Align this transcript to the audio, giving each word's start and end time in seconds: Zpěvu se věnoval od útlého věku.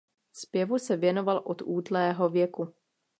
Zpěvu 0.33 0.79
se 0.79 0.97
věnoval 0.97 1.41
od 1.45 1.61
útlého 1.65 2.29
věku. 2.29 2.73